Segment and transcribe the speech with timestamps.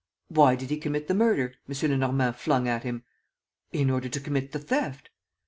[0.29, 1.89] .""Why did he commit the murder?" M.
[1.91, 3.03] Lenormand flung at him.
[3.71, 5.11] "In order to commit the theft."